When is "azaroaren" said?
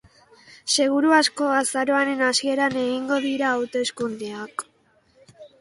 1.57-2.25